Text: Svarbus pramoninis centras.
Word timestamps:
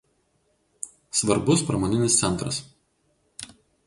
Svarbus 1.19 1.63
pramoninis 1.67 2.17
centras. 2.21 2.57